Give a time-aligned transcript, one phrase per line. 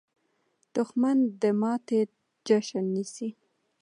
[0.75, 1.99] دښمن د ماتې
[2.47, 3.29] جشن نیسي